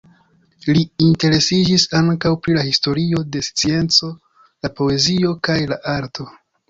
[0.75, 4.11] Li interesiĝis ankaŭ pri la historio de scienco,
[4.67, 6.29] la poezio kaj la arto.